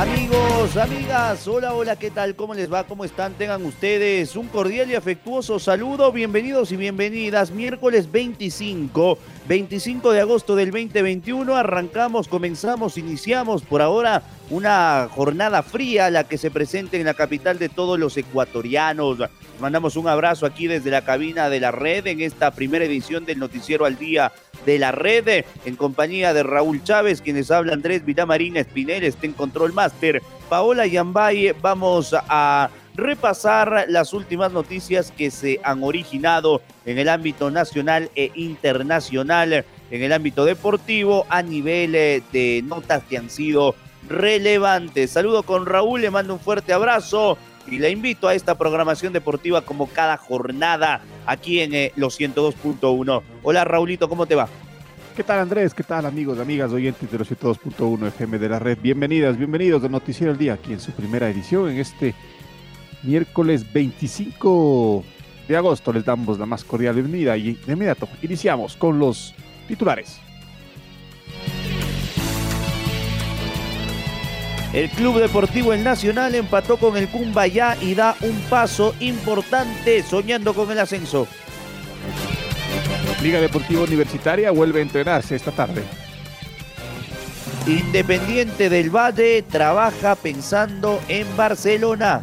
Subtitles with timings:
[0.00, 2.34] Amigos, amigas, hola, hola, ¿qué tal?
[2.34, 2.84] ¿Cómo les va?
[2.84, 3.34] ¿Cómo están?
[3.34, 6.10] Tengan ustedes un cordial y afectuoso saludo.
[6.10, 7.50] Bienvenidos y bienvenidas.
[7.50, 9.18] Miércoles 25,
[9.50, 11.56] 25 de agosto del 2021.
[11.56, 17.58] Arrancamos, comenzamos, iniciamos por ahora una jornada fría, la que se presenta en la capital
[17.58, 19.18] de todos los ecuatorianos.
[19.60, 23.40] Mandamos un abrazo aquí desde la cabina de la red en esta primera edición del
[23.40, 24.30] Noticiero al Día
[24.64, 29.32] de la red, en compañía de Raúl Chávez, quienes habla Andrés Villamarín Espinel, está en
[29.32, 36.98] Control Master, Paola Yambay, vamos a repasar las últimas noticias que se han originado en
[36.98, 43.18] el ámbito nacional e internacional, en el ámbito deportivo, a nivel eh, de notas que
[43.18, 43.74] han sido
[44.08, 45.10] relevantes.
[45.10, 49.62] Saludo con Raúl, le mando un fuerte abrazo y le invito a esta programación deportiva
[49.62, 53.22] como cada jornada aquí en eh, los 102.1.
[53.42, 54.48] Hola Raulito, ¿cómo te va?
[55.16, 55.74] ¿Qué tal Andrés?
[55.74, 58.78] ¿Qué tal amigos, amigas, oyentes de los 102.1 FM de la red?
[58.80, 62.14] Bienvenidas, bienvenidos de Noticiero el Día, aquí en su primera edición, en este
[63.02, 65.04] miércoles 25
[65.48, 65.92] de agosto.
[65.92, 69.34] Les damos la más cordial bienvenida y de inmediato iniciamos con los
[69.68, 70.20] titulares.
[74.72, 80.54] El Club Deportivo El Nacional empató con el Cumbayá y da un paso importante soñando
[80.54, 81.26] con el ascenso.
[83.20, 85.82] Liga Deportiva Universitaria vuelve a entrenarse esta tarde.
[87.66, 92.22] Independiente del Valle trabaja pensando en Barcelona.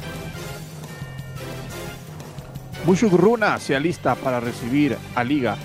[2.88, 5.58] Mushugruna se alista para recibir a Liga.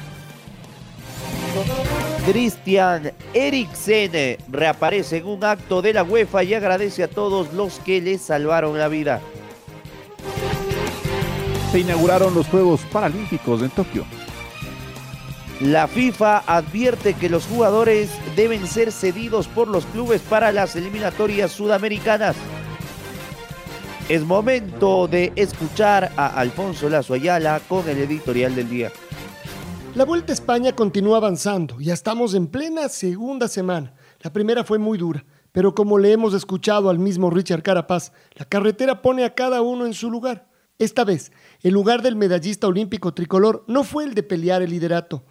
[2.26, 8.00] Christian Eriksen reaparece en un acto de la UEFA y agradece a todos los que
[8.00, 9.20] le salvaron la vida.
[11.70, 14.04] Se inauguraron los Juegos Paralímpicos en Tokio.
[15.60, 21.52] La FIFA advierte que los jugadores deben ser cedidos por los clubes para las eliminatorias
[21.52, 22.34] sudamericanas.
[24.08, 28.90] Es momento de escuchar a Alfonso Lazo Ayala con el editorial del día.
[29.94, 31.78] La Vuelta a España continúa avanzando.
[31.80, 33.94] Ya estamos en plena segunda semana.
[34.20, 38.44] La primera fue muy dura, pero como le hemos escuchado al mismo Richard Carapaz, la
[38.44, 40.48] carretera pone a cada uno en su lugar.
[40.80, 41.30] Esta vez,
[41.60, 45.24] el lugar del medallista olímpico tricolor no fue el de pelear el liderato.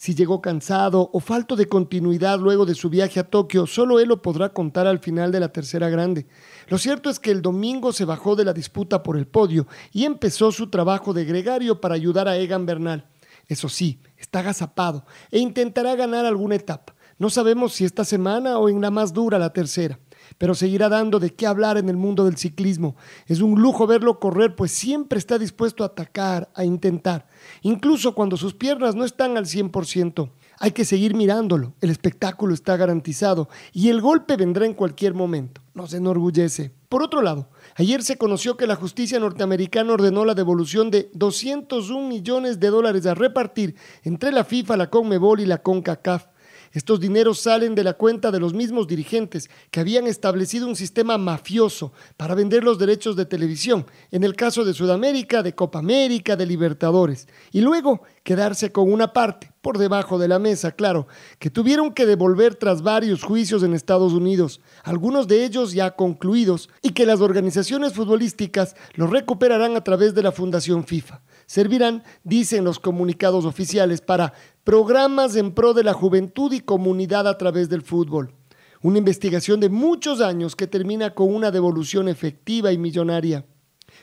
[0.00, 4.08] Si llegó cansado o falto de continuidad luego de su viaje a Tokio, solo él
[4.08, 6.26] lo podrá contar al final de la tercera grande.
[6.68, 10.06] Lo cierto es que el domingo se bajó de la disputa por el podio y
[10.06, 13.10] empezó su trabajo de gregario para ayudar a Egan Bernal.
[13.46, 16.94] Eso sí, está agazapado e intentará ganar alguna etapa.
[17.18, 19.98] No sabemos si esta semana o en la más dura, la tercera,
[20.38, 22.96] pero seguirá dando de qué hablar en el mundo del ciclismo.
[23.26, 27.26] Es un lujo verlo correr, pues siempre está dispuesto a atacar, a intentar,
[27.62, 30.30] incluso cuando sus piernas no están al 100%.
[30.62, 35.62] Hay que seguir mirándolo, el espectáculo está garantizado y el golpe vendrá en cualquier momento.
[35.72, 36.74] Nos enorgullece.
[36.90, 42.06] Por otro lado, ayer se conoció que la justicia norteamericana ordenó la devolución de 201
[42.06, 46.26] millones de dólares a repartir entre la FIFA, la CONMEBOL y la CONCACAF
[46.72, 51.18] estos dineros salen de la cuenta de los mismos dirigentes que habían establecido un sistema
[51.18, 56.36] mafioso para vender los derechos de televisión, en el caso de Sudamérica, de Copa América,
[56.36, 61.06] de Libertadores, y luego quedarse con una parte, por debajo de la mesa, claro,
[61.38, 66.70] que tuvieron que devolver tras varios juicios en Estados Unidos, algunos de ellos ya concluidos,
[66.82, 71.20] y que las organizaciones futbolísticas los recuperarán a través de la Fundación FIFA.
[71.46, 74.32] Servirán, dicen los comunicados oficiales, para
[74.64, 78.34] programas en pro de la juventud y comunidad a través del fútbol.
[78.82, 83.44] Una investigación de muchos años que termina con una devolución efectiva y millonaria.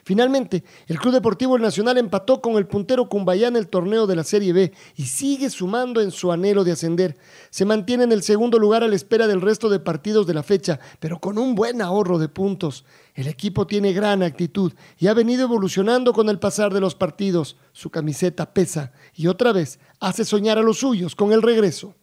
[0.04, 4.16] Finalmente, el Club Deportivo El Nacional empató con el puntero Cumbayá en el torneo de
[4.16, 7.18] la Serie B y sigue sumando en su anhelo de ascender.
[7.50, 10.44] Se mantiene en el segundo lugar a la espera del resto de partidos de la
[10.44, 12.86] fecha, pero con un buen ahorro de puntos.
[13.18, 17.58] El equipo tiene gran actitud y ha venido evolucionando con el pasar de los partidos.
[17.74, 21.96] Su camiseta pesa y otra vez hace soñar a los suyos con el regreso.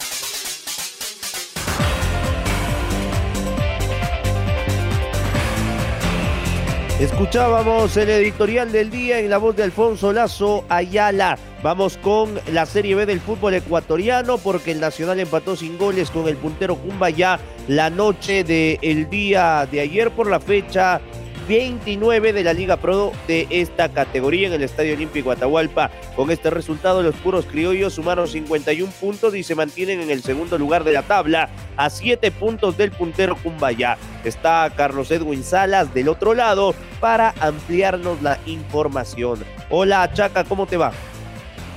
[7.00, 11.36] Escuchábamos el editorial del día en la voz de Alfonso Lazo Ayala.
[11.60, 16.28] Vamos con la Serie B del fútbol ecuatoriano porque el Nacional empató sin goles con
[16.28, 21.00] el puntero Cumbaya la noche del día de ayer por la fecha
[21.46, 25.90] 29 de la Liga Pro de esta categoría en el Estadio Olímpico Atahualpa.
[26.16, 30.58] Con este resultado, los puros criollos sumaron 51 puntos y se mantienen en el segundo
[30.58, 33.98] lugar de la tabla a 7 puntos del puntero Cumbaya.
[34.24, 39.44] Está Carlos Edwin Salas del otro lado para ampliarnos la información.
[39.70, 40.92] Hola Chaca, ¿cómo te va?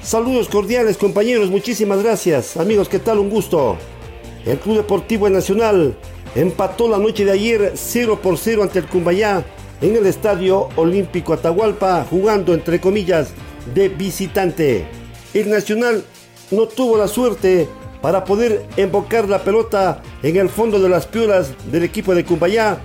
[0.01, 2.55] Saludos cordiales compañeros, muchísimas gracias.
[2.55, 3.19] Amigos, ¿qué tal?
[3.19, 3.77] Un gusto.
[4.45, 5.97] El Club Deportivo Nacional
[6.33, 9.43] empató la noche de ayer 0 por 0 ante el Cumbayá
[9.81, 13.29] en el Estadio Olímpico Atahualpa, jugando entre comillas
[13.73, 14.87] de visitante.
[15.33, 16.03] El Nacional
[16.51, 17.67] no tuvo la suerte
[18.01, 22.79] para poder embocar la pelota en el fondo de las piolas del equipo de Cumbayá,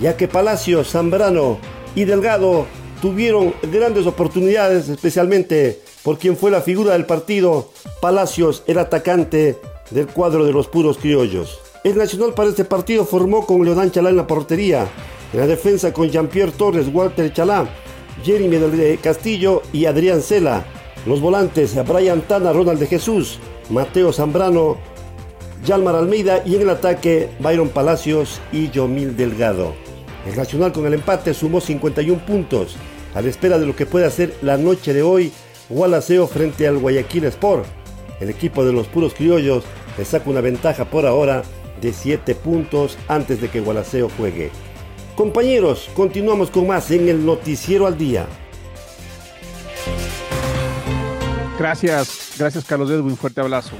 [0.00, 1.58] ya que Palacio, Zambrano
[1.94, 2.66] y Delgado
[3.02, 7.70] tuvieron grandes oportunidades, especialmente por quien fue la figura del partido,
[8.00, 9.58] Palacios, el atacante
[9.90, 11.58] del cuadro de los puros criollos.
[11.84, 14.86] El Nacional para este partido formó con Leodán Chalá en la portería,
[15.32, 17.68] en la defensa con Jean-Pierre Torres, Walter Chalá,
[18.24, 20.64] Jeremy del Castillo y Adrián Cela.
[21.06, 23.38] Los volantes, Brian Tana, Ronald de Jesús,
[23.70, 24.78] Mateo Zambrano,
[25.64, 29.74] Yalmar Almeida y en el ataque Byron Palacios y Yomil Delgado.
[30.26, 32.76] El Nacional con el empate sumó 51 puntos,
[33.14, 35.32] a la espera de lo que puede hacer la noche de hoy
[35.68, 37.66] Gualaceo frente al Guayaquil Sport.
[38.20, 39.64] El equipo de los puros criollos
[39.96, 41.42] le saca una ventaja por ahora
[41.80, 44.50] de 7 puntos antes de que Gualaceo juegue.
[45.18, 48.24] Compañeros, continuamos con más en el Noticiero al Día.
[51.58, 53.74] Gracias, gracias Carlos Edwin, fuerte abrazo.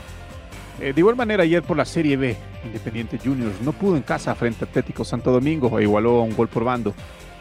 [0.81, 4.35] Eh, de igual manera, ayer por la Serie B, Independiente Juniors no pudo en casa
[4.35, 6.93] frente a Atlético Santo Domingo e igualó a un gol por bando.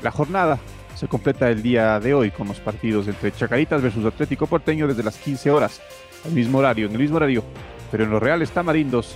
[0.03, 0.59] La jornada
[0.93, 5.01] se completa el día de hoy con los partidos entre Chacaritas versus Atlético Porteño desde
[5.01, 5.81] las 15 horas,
[6.23, 7.43] al mismo horario, en el mismo horario,
[7.89, 9.15] pero en los Reales Tamarindos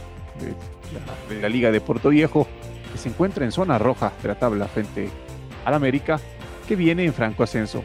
[1.30, 2.48] de la Liga de Puerto Viejo
[2.92, 5.10] que se encuentra en zona roja de la tabla frente
[5.66, 6.20] al América,
[6.68, 7.84] que viene en franco ascenso.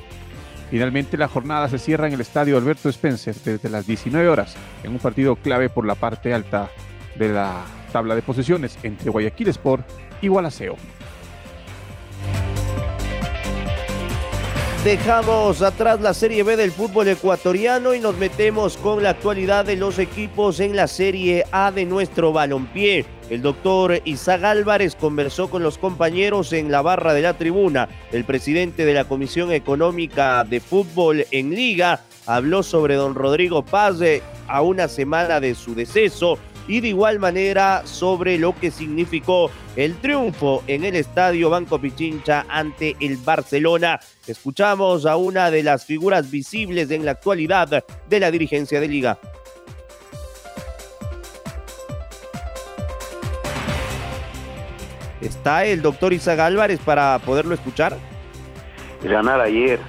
[0.70, 4.93] Finalmente la jornada se cierra en el estadio Alberto Spencer desde las 19 horas, en
[4.93, 6.70] un partido clave por la parte alta
[7.17, 9.88] de la tabla de posiciones entre Guayaquil Sport
[10.20, 10.76] y Gualaceo.
[14.87, 19.75] Dejamos atrás la Serie B del fútbol ecuatoriano y nos metemos con la actualidad de
[19.75, 23.05] los equipos en la Serie A de nuestro balompié.
[23.29, 27.88] El doctor Isaac Álvarez conversó con los compañeros en la barra de la tribuna.
[28.12, 34.00] El presidente de la Comisión Económica de Fútbol en Liga habló sobre don Rodrigo Paz
[34.03, 39.51] eh, a una semana de su deceso y de igual manera sobre lo que significó
[39.77, 44.01] el triunfo en el estadio Banco Pichincha ante el Barcelona.
[44.27, 49.19] Escuchamos a una de las figuras visibles en la actualidad de la dirigencia de liga.
[55.21, 57.97] ¿Está el doctor Isaac Álvarez para poderlo escuchar?
[59.03, 59.81] Ganar ayer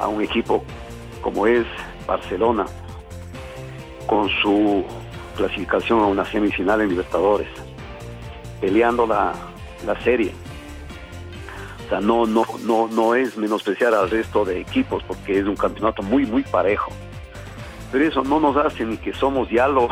[0.00, 0.64] a un equipo
[1.20, 1.66] como es
[2.06, 2.66] Barcelona,
[4.06, 4.84] con su
[5.36, 7.48] clasificación a una semifinal en Libertadores,
[8.60, 9.32] peleando la,
[9.86, 10.32] la serie.
[11.86, 15.54] O sea, no, no, no, no es menospreciar al resto de equipos porque es un
[15.54, 16.90] campeonato muy, muy parejo.
[17.92, 19.88] Pero eso no nos hace ni que somos ya lo,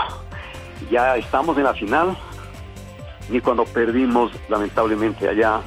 [0.91, 2.17] ya estamos en la final,
[3.29, 5.61] ni cuando perdimos lamentablemente allá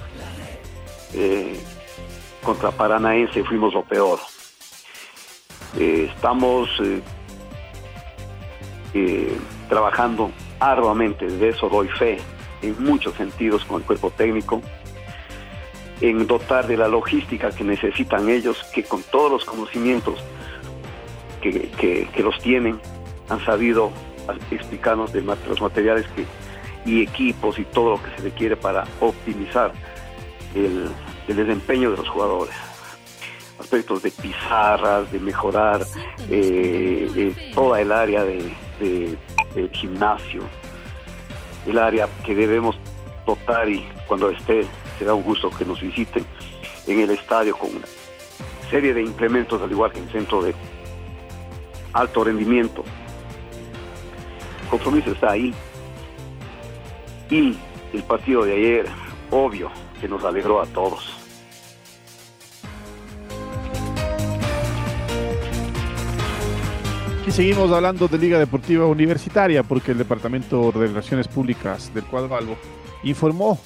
[1.13, 1.57] eh,
[2.43, 4.19] contra Paranaense fuimos lo peor.
[5.79, 6.69] Eh, estamos
[8.93, 9.38] eh,
[9.68, 12.18] trabajando arduamente, de eso doy fe,
[12.62, 14.62] en muchos sentidos con el cuerpo técnico,
[16.02, 20.20] en dotar de la logística que necesitan ellos, que con todos los conocimientos
[21.42, 22.80] que, que los tienen,
[23.30, 23.92] han sabido
[24.52, 26.26] explicarnos de los materiales que
[26.88, 29.74] y equipos y todo lo que se requiere para optimizar
[30.56, 30.90] el,
[31.28, 32.56] desempeño de los jugadores.
[33.60, 35.82] Aspectos de pizarras, de mejorar
[36.30, 39.18] eh, eh, toda el área de,
[39.74, 40.42] gimnasio,
[41.66, 42.77] el área que debemos
[43.25, 44.66] dotar y cuando esté
[44.98, 46.25] será un gusto que nos visiten
[46.88, 47.70] en el estadio con
[48.70, 50.54] serie de implementos, al igual que el centro de
[51.94, 52.84] alto rendimiento.
[54.63, 55.54] El compromiso está ahí.
[57.30, 57.58] Y
[57.94, 58.86] el partido de ayer,
[59.32, 61.17] obvio, que nos alegró a todos.
[67.27, 72.38] Y seguimos hablando de Liga Deportiva Universitaria porque el Departamento de Relaciones Públicas del Cuadro
[72.38, 72.57] Albo
[73.03, 73.60] informó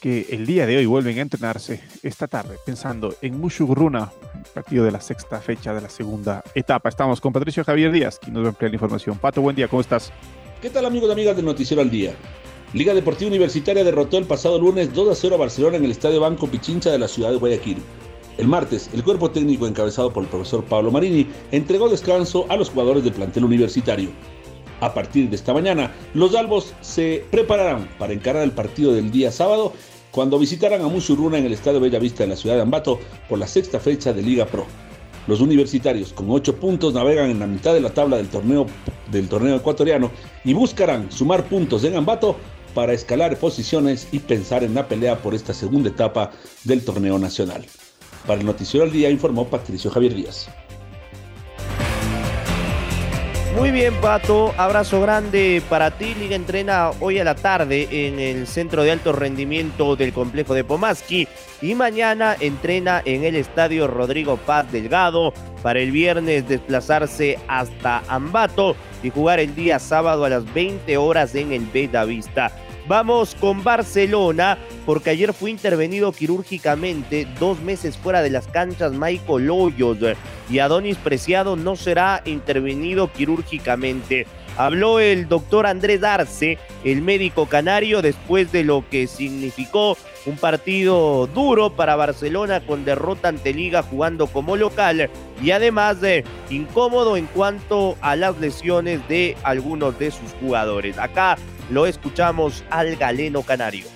[0.00, 4.84] que el día de hoy vuelven a entrenarse esta tarde pensando en Mushuguruna, el partido
[4.84, 6.88] de la sexta fecha de la segunda etapa.
[6.88, 9.18] Estamos con Patricio Javier Díaz, quien nos va a ampliar la información.
[9.18, 10.12] Pato, buen día, ¿cómo estás?
[10.62, 12.14] ¿Qué tal amigos y amigas del Noticiero al Día?
[12.72, 16.20] Liga Deportiva Universitaria derrotó el pasado lunes 2 a 0 a Barcelona en el Estadio
[16.20, 17.78] Banco Pichincha de la ciudad de Guayaquil.
[18.38, 22.68] El martes, el cuerpo técnico encabezado por el profesor Pablo Marini entregó descanso a los
[22.68, 24.10] jugadores del plantel universitario.
[24.80, 29.32] A partir de esta mañana, los albos se prepararán para encarar el partido del día
[29.32, 29.72] sábado
[30.10, 33.46] cuando visitarán a Musurruna en el Estadio Bellavista en la ciudad de Ambato por la
[33.46, 34.66] sexta fecha de Liga Pro.
[35.26, 38.66] Los universitarios con 8 puntos navegan en la mitad de la tabla del torneo,
[39.10, 40.10] del torneo ecuatoriano
[40.44, 42.36] y buscarán sumar puntos en Ambato
[42.74, 46.32] para escalar posiciones y pensar en la pelea por esta segunda etapa
[46.64, 47.64] del torneo nacional.
[48.26, 50.48] Para el Noticiero al Día informó Patricio Javier Díaz.
[53.56, 54.52] Muy bien, Pato.
[54.58, 56.14] Abrazo grande para ti.
[56.14, 60.62] Liga entrena hoy a la tarde en el centro de alto rendimiento del complejo de
[60.62, 61.26] Pomaski.
[61.62, 65.32] Y mañana entrena en el estadio Rodrigo Paz Delgado.
[65.62, 71.34] Para el viernes desplazarse hasta Ambato y jugar el día sábado a las 20 horas
[71.34, 72.52] en el Beta Vista.
[72.88, 79.50] Vamos con Barcelona, porque ayer fue intervenido quirúrgicamente dos meses fuera de las canchas Michael
[79.50, 79.98] Hoyos
[80.48, 84.28] y Adonis Preciado no será intervenido quirúrgicamente.
[84.56, 91.26] Habló el doctor Andrés Arce, el médico canario, después de lo que significó un partido
[91.26, 95.10] duro para Barcelona con derrota ante Liga jugando como local
[95.42, 100.98] y además de incómodo en cuanto a las lesiones de algunos de sus jugadores.
[100.98, 101.36] Acá
[101.70, 103.86] lo escuchamos al galeno canario.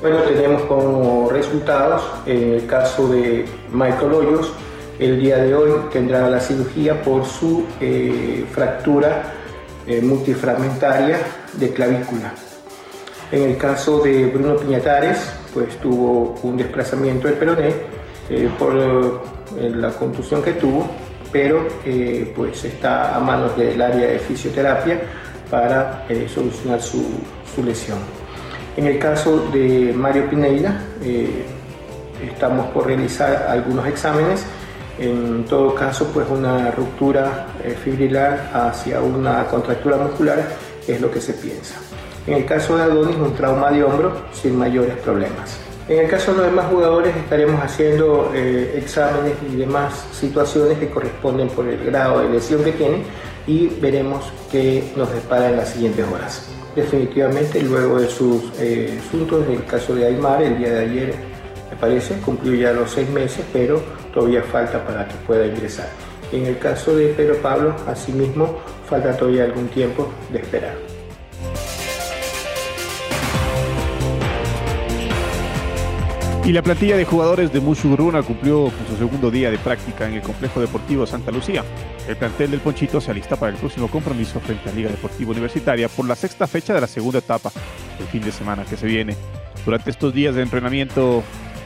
[0.00, 4.52] Bueno, tenemos como resultados, en el caso de Michael Hoyos,
[4.98, 9.32] el día de hoy tendrá la cirugía por su eh, fractura
[9.86, 11.18] eh, multifragmentaria
[11.54, 12.32] de clavícula.
[13.32, 15.18] En el caso de Bruno Piñatares,
[15.52, 17.74] pues tuvo un desplazamiento del peroné
[18.30, 20.88] eh, por la contusión que tuvo,
[21.32, 21.66] pero
[22.34, 25.00] pues está a manos del área de fisioterapia
[25.50, 27.04] para eh, solucionar su,
[27.64, 27.98] lesión.
[28.76, 31.44] En el caso de Mario Pineira, eh,
[32.22, 34.44] estamos por realizar algunos exámenes.
[34.98, 40.46] En todo caso, pues una ruptura eh, fibrilar hacia una contractura muscular
[40.86, 41.76] es lo que se piensa.
[42.26, 45.58] En el caso de Adonis, un trauma de hombro sin mayores problemas.
[45.88, 51.48] En el caso de los demás jugadores estaremos haciendo exámenes y demás situaciones que corresponden
[51.48, 53.04] por el grado de lesión que tienen
[53.46, 56.48] y veremos qué nos depara en las siguientes horas.
[56.74, 61.14] Definitivamente, luego de sus eh, asuntos, el caso de Aymar, el día de ayer,
[61.70, 65.88] me parece, cumplió ya los seis meses, pero todavía falta para que pueda ingresar.
[66.32, 70.95] En el caso de Pedro Pablo, asimismo, falta todavía algún tiempo de esperar.
[76.46, 80.14] Y la plantilla de jugadores de Mushuruna cumplió con su segundo día de práctica en
[80.14, 81.64] el complejo deportivo Santa Lucía.
[82.06, 85.88] El plantel del Ponchito se alista para el próximo compromiso frente a Liga Deportiva Universitaria
[85.88, 87.50] por la sexta fecha de la segunda etapa
[87.98, 89.16] del fin de semana que se viene.
[89.64, 91.24] Durante estos días de entrenamiento,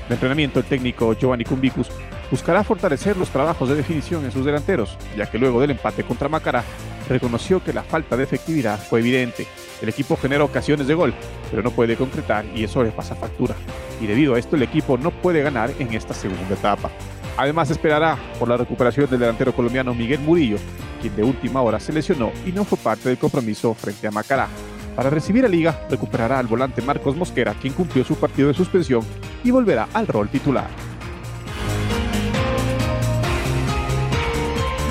[0.09, 1.89] de entrenamiento el técnico Giovanni Cumbicus
[2.31, 6.31] buscará fortalecer los trabajos de definición en sus delanteros, ya que luego del empate contra
[6.31, 6.65] Macará
[7.11, 9.47] reconoció que la falta de efectividad fue evidente.
[9.83, 11.15] El equipo genera ocasiones de gol,
[11.51, 13.55] pero no puede concretar y eso le pasa factura.
[14.01, 16.91] Y debido a esto el equipo no puede ganar en esta segunda etapa.
[17.37, 20.59] Además esperará por la recuperación del delantero colombiano Miguel Murillo,
[21.01, 24.49] quien de última hora se lesionó y no fue parte del compromiso frente a Macará.
[24.97, 29.03] Para recibir a Liga, recuperará al volante Marcos Mosquera, quien cumplió su partido de suspensión
[29.43, 30.90] y volverá al rol titular.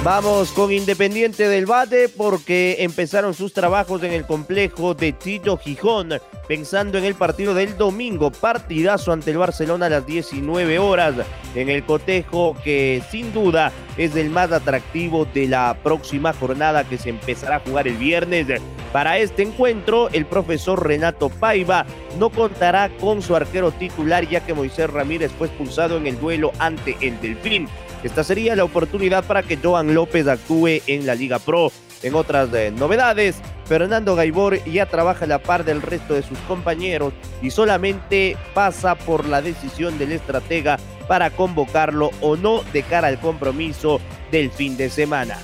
[0.01, 6.13] Vamos con Independiente del Bate porque empezaron sus trabajos en el complejo de Tito Gijón,
[6.48, 11.15] pensando en el partido del domingo, partidazo ante el Barcelona a las 19 horas,
[11.53, 16.98] en el cotejo que sin duda es el más atractivo de la próxima jornada que
[16.98, 18.48] se empezará a jugar el viernes.
[18.94, 21.86] Para este encuentro, el profesor Renato Paiva
[22.18, 26.53] no contará con su arquero titular ya que Moisés Ramírez fue expulsado en el duelo
[26.58, 27.68] ante el Delfín.
[28.03, 31.72] Esta sería la oportunidad para que Joan López actúe en la Liga Pro.
[32.01, 36.38] En otras eh, novedades, Fernando Gaibor ya trabaja a la par del resto de sus
[36.39, 40.77] compañeros y solamente pasa por la decisión del estratega
[41.10, 44.00] para convocarlo o no de cara al compromiso
[44.32, 45.38] del fin de semana.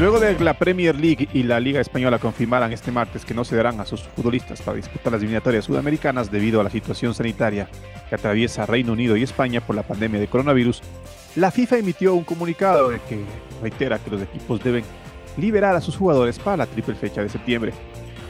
[0.00, 3.78] Luego de la Premier League y la Liga Española confirmaran este martes que no cederán
[3.78, 7.68] a sus futbolistas para disputar las eliminatorias sudamericanas debido a la situación sanitaria
[8.08, 10.82] que atraviesa Reino Unido y España por la pandemia de coronavirus,
[11.36, 13.24] la FIFA emitió un comunicado en que
[13.62, 14.84] reitera que los equipos deben
[15.36, 17.72] liberar a sus jugadores para la triple fecha de septiembre.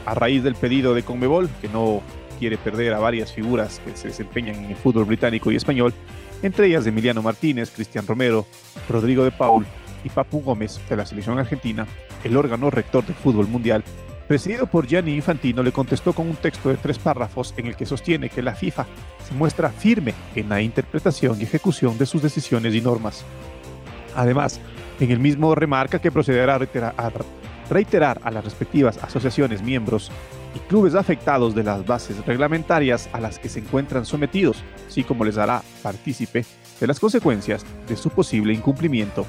[0.05, 2.03] A raíz del pedido de Conmebol, que no
[2.39, 5.95] quiere perder a varias figuras que se desempeñan en el fútbol británico y español,
[6.43, 8.45] entre ellas Emiliano Martínez, Cristian Romero,
[8.87, 9.65] Rodrigo de Paul,
[10.05, 11.87] y Papu Gómez de la selección argentina,
[12.23, 13.83] el órgano rector del fútbol mundial,
[14.29, 17.87] presidido por Gianni Infantino, le contestó con un texto de tres párrafos en el que
[17.87, 18.87] sostiene que la FIFA
[19.29, 23.25] se muestra firme en la interpretación y ejecución de sus decisiones y normas.
[24.15, 24.61] Además,
[25.01, 27.11] en el mismo remarca que procederá a reiterar, a
[27.69, 30.11] reiterar a las respectivas asociaciones miembros
[30.55, 35.25] y clubes afectados de las bases reglamentarias a las que se encuentran sometidos, así como
[35.25, 36.45] les dará partícipe
[36.81, 39.27] de las consecuencias de su posible incumplimiento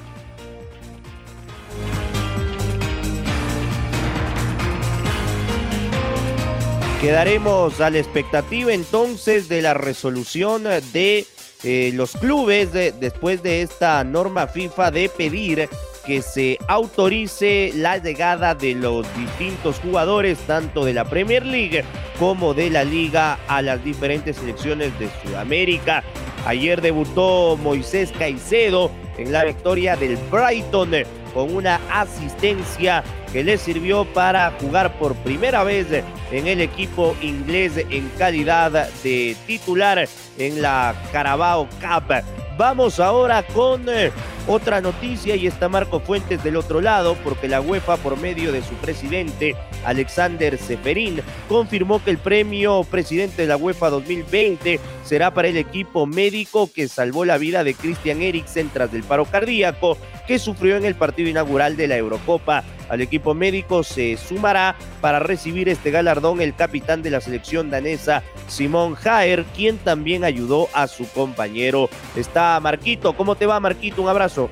[7.00, 11.26] Quedaremos a la expectativa entonces de la resolución de
[11.62, 15.68] eh, los clubes después de esta norma FIFA de pedir
[16.06, 21.84] que se autorice la llegada de los distintos jugadores, tanto de la Premier League
[22.18, 26.02] como de la Liga, a las diferentes selecciones de Sudamérica.
[26.46, 30.92] Ayer debutó Moisés Caicedo en la victoria del Brighton
[31.34, 35.86] con una asistencia que le sirvió para jugar por primera vez
[36.30, 40.08] en el equipo inglés en calidad de titular
[40.38, 42.45] en la Carabao Cup.
[42.56, 44.10] Vamos ahora con eh,
[44.46, 48.62] otra noticia y está Marco Fuentes del otro lado porque la UEFA por medio de
[48.62, 51.20] su presidente Alexander Seferín
[51.50, 56.88] confirmó que el premio presidente de la UEFA 2020 será para el equipo médico que
[56.88, 61.28] salvó la vida de Christian Eriksen tras del paro cardíaco que sufrió en el partido
[61.28, 67.02] inaugural de la Eurocopa al equipo médico se sumará para recibir este galardón el capitán
[67.02, 71.88] de la selección danesa, Simón Jaer, quien también ayudó a su compañero.
[72.14, 74.02] Está Marquito, ¿cómo te va Marquito?
[74.02, 74.48] Un abrazo.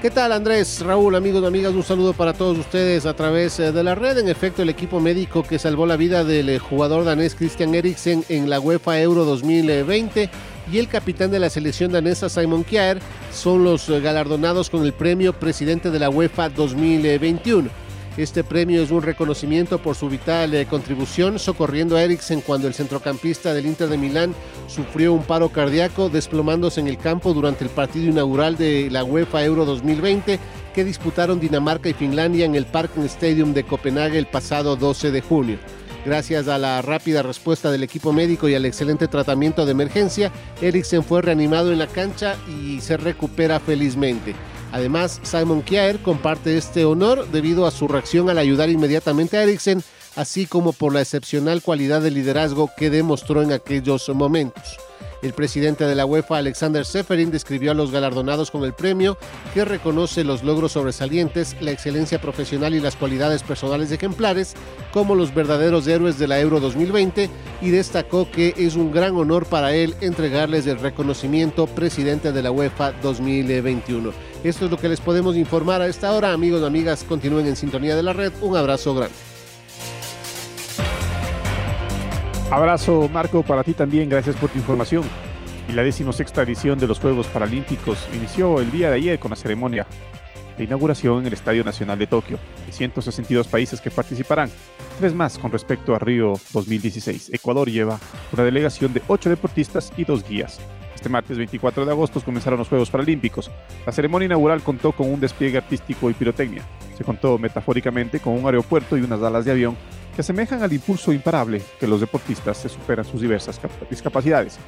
[0.00, 1.72] ¿Qué tal Andrés, Raúl, amigos y amigas?
[1.72, 4.18] Un saludo para todos ustedes a través eh, de la red.
[4.18, 8.22] En efecto, el equipo médico que salvó la vida del eh, jugador danés Christian Eriksen
[8.28, 10.30] en la UEFA Euro 2020
[10.70, 13.00] y el capitán de la selección danesa Simon Kjaer
[13.32, 17.68] son los eh, galardonados con el premio Presidente de la UEFA 2021.
[18.16, 22.74] Este premio es un reconocimiento por su vital eh, contribución socorriendo a Eriksen cuando el
[22.74, 24.34] centrocampista del Inter de Milán
[24.68, 29.44] sufrió un paro cardíaco desplomándose en el campo durante el partido inaugural de la UEFA
[29.44, 30.40] Euro 2020
[30.74, 35.20] que disputaron Dinamarca y Finlandia en el Parken Stadium de Copenhague el pasado 12 de
[35.20, 35.58] junio.
[36.06, 40.30] Gracias a la rápida respuesta del equipo médico y al excelente tratamiento de emergencia,
[40.62, 44.36] Eriksen fue reanimado en la cancha y se recupera felizmente.
[44.70, 49.82] Además, Simon Kjaer comparte este honor debido a su reacción al ayudar inmediatamente a Eriksen,
[50.14, 54.78] así como por la excepcional cualidad de liderazgo que demostró en aquellos momentos.
[55.26, 59.18] El presidente de la UEFA, Alexander Seferin, describió a los galardonados con el premio,
[59.52, 64.54] que reconoce los logros sobresalientes, la excelencia profesional y las cualidades personales ejemplares,
[64.92, 67.28] como los verdaderos héroes de la Euro 2020,
[67.60, 72.52] y destacó que es un gran honor para él entregarles el reconocimiento presidente de la
[72.52, 74.12] UEFA 2021.
[74.44, 76.32] Esto es lo que les podemos informar a esta hora.
[76.32, 78.32] Amigos y amigas, continúen en sintonía de la red.
[78.42, 79.35] Un abrazo grande.
[82.50, 85.02] Abrazo Marco para ti también, gracias por tu información.
[85.68, 89.36] Y la decimosexta edición de los Juegos Paralímpicos inició el día de ayer con la
[89.36, 89.84] ceremonia
[90.56, 92.38] de inauguración en el Estadio Nacional de Tokio.
[92.64, 94.48] Hay 162 países que participarán,
[95.00, 97.30] tres más con respecto a Río 2016.
[97.34, 97.98] Ecuador lleva
[98.32, 100.60] una delegación de ocho deportistas y dos guías.
[100.94, 103.50] Este martes 24 de agosto comenzaron los Juegos Paralímpicos.
[103.84, 106.62] La ceremonia inaugural contó con un despliegue artístico y pirotecnia.
[106.96, 109.76] Se contó metafóricamente con un aeropuerto y unas alas de avión
[110.16, 114.58] que asemejan al impulso imparable que los deportistas se superan sus diversas discapacidades.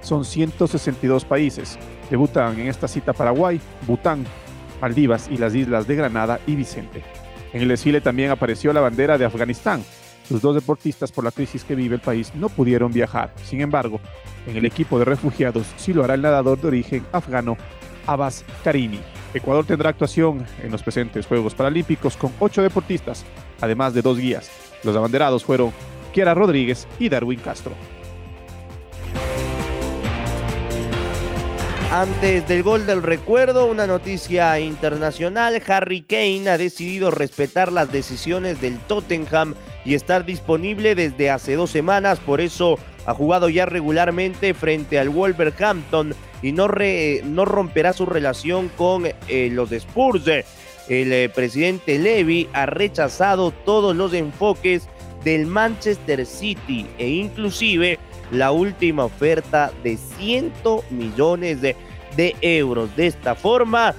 [0.00, 1.76] Son 162 países.
[2.08, 4.24] Debutan en esta cita Paraguay, Bután,
[4.80, 7.02] Maldivas y las islas de Granada y Vicente.
[7.52, 9.82] En el desfile también apareció la bandera de Afganistán.
[10.30, 13.34] Los dos deportistas por la crisis que vive el país no pudieron viajar.
[13.44, 13.98] Sin embargo,
[14.46, 17.56] en el equipo de refugiados sí lo hará el nadador de origen afgano
[18.06, 19.00] Abbas Karini.
[19.32, 23.24] Ecuador tendrá actuación en los presentes Juegos Paralímpicos con ocho deportistas,
[23.60, 24.63] además de dos guías.
[24.84, 25.72] Los abanderados fueron
[26.12, 27.72] Kiara Rodríguez y Darwin Castro.
[31.90, 35.62] Antes del gol del recuerdo, una noticia internacional.
[35.68, 41.70] Harry Kane ha decidido respetar las decisiones del Tottenham y estar disponible desde hace dos
[41.70, 42.18] semanas.
[42.18, 48.70] Por eso ha jugado ya regularmente frente al Wolverhampton y no, no romperá su relación
[48.76, 50.24] con eh, los Spurs.
[50.88, 54.88] El eh, presidente Levy ha rechazado todos los enfoques
[55.24, 57.98] del Manchester City e inclusive
[58.30, 60.52] la última oferta de 100
[60.90, 61.76] millones de,
[62.16, 62.94] de euros.
[62.96, 63.94] De esta forma,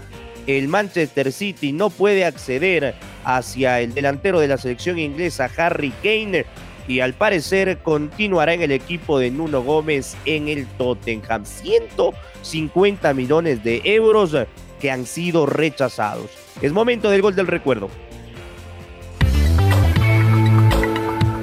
[0.45, 2.93] el Manchester City no puede acceder
[3.23, 6.45] hacia el delantero de la selección inglesa Harry Kane
[6.87, 11.43] y al parecer continuará en el equipo de Nuno Gómez en el Tottenham.
[11.45, 14.35] 150 millones de euros
[14.79, 16.29] que han sido rechazados.
[16.61, 17.89] Es momento del gol del recuerdo.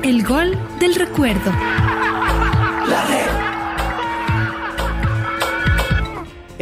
[0.02, 1.52] El gol del recuerdo.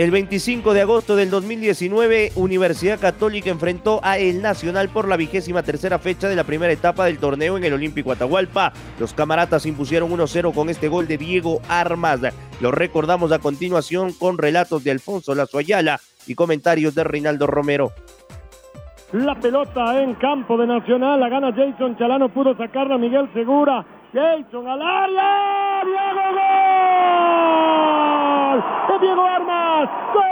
[0.00, 5.62] El 25 de agosto del 2019, Universidad Católica enfrentó a El Nacional por la vigésima
[5.62, 8.72] tercera fecha de la primera etapa del torneo en el Olímpico Atahualpa.
[8.98, 12.20] Los camaratas impusieron 1-0 con este gol de Diego Armas.
[12.60, 17.92] Lo recordamos a continuación con relatos de Alfonso Lazo Ayala y comentarios de Reinaldo Romero.
[19.12, 23.84] La pelota en campo de Nacional, la gana Jason Chalano, pudo sacarla Miguel Segura.
[24.12, 26.20] Jason al área, Diego
[28.88, 30.22] gol Diego Armas, gol,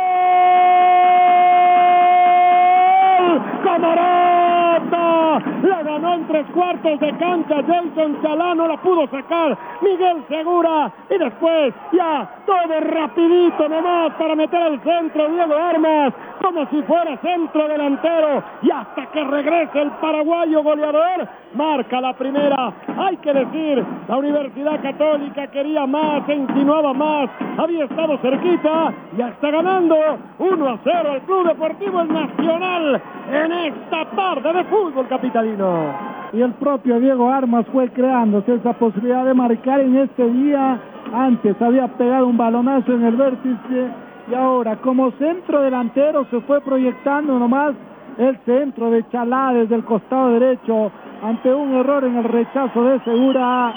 [3.64, 10.92] camarata, la ganó en tres cuartos de cancha Jason Chalano, la pudo sacar Miguel Segura
[11.08, 16.12] y después ya todo rapidito nomás para meter el centro Diego Armas,
[16.42, 22.72] como si fuera centro delantero y hasta que regrese el paraguayo goleador, marca la primera.
[22.98, 29.22] Hay que decir, la Universidad Católica quería más, se insinuaba más, había estado cerquita y
[29.22, 29.96] está ganando
[30.38, 33.00] 1 a 0 el Club Deportivo Nacional
[33.32, 36.07] en esta tarde de fútbol capitalino.
[36.32, 40.78] Y el propio Diego Armas fue creándose esa posibilidad de marcar en este día.
[41.12, 43.88] Antes había pegado un balonazo en el vértice
[44.30, 47.74] y ahora como centro delantero se fue proyectando nomás
[48.18, 50.90] el centro de Chalá desde el costado derecho
[51.22, 53.74] ante un error en el rechazo de Segura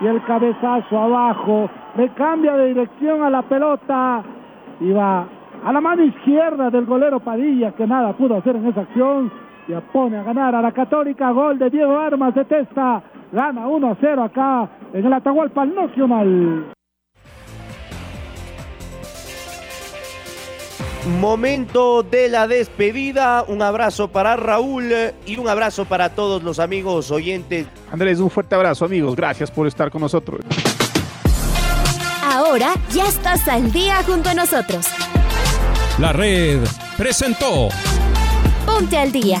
[0.00, 1.70] y el cabezazo abajo.
[1.96, 4.22] Le cambia de dirección a la pelota
[4.80, 5.24] y va
[5.64, 9.30] a la mano izquierda del golero Padilla que nada pudo hacer en esa acción.
[9.68, 11.30] Y pone a ganar a la Católica.
[11.32, 13.02] Gol de Diego Armas de Testa.
[13.32, 16.72] Gana 1 a 0 acá en el Atahualpa Nacional.
[21.20, 23.44] Momento de la despedida.
[23.46, 24.92] Un abrazo para Raúl
[25.24, 27.66] y un abrazo para todos los amigos oyentes.
[27.92, 29.14] Andrés, un fuerte abrazo, amigos.
[29.16, 30.40] Gracias por estar con nosotros.
[32.24, 34.86] Ahora ya estás al día junto a nosotros.
[35.98, 36.60] La red
[36.96, 37.68] presentó.
[38.66, 39.40] Ponte al día.